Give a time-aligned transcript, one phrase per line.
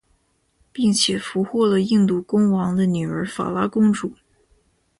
[0.71, 4.11] 并且俘获了印度公王的女儿法拉公主。